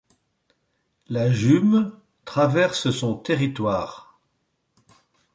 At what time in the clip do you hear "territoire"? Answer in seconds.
3.15-4.17